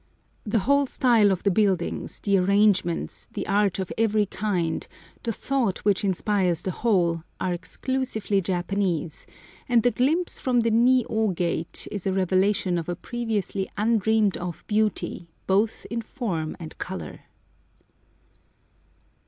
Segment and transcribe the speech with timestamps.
[0.47, 4.87] The whole style of the buildings, the arrangements, the art of every kind,
[5.21, 9.27] the thought which inspires the whole, are exclusively Japanese,
[9.69, 14.37] and the glimpse from the Ni ô gate is a revelation of a previously undreamed
[14.37, 17.25] of beauty, both in form and colour.